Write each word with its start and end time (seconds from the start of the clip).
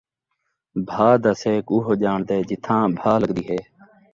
بھاء 0.87 1.15
دا 1.23 1.31
سیک 1.41 1.65
اوہو 1.73 1.93
جاݨدے 2.01 2.37
جتھاں 2.49 2.83
بھاء 2.99 3.17
لڳدی 3.21 3.43
ہے 3.49 3.59